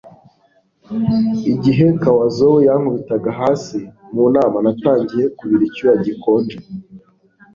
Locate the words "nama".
4.35-4.57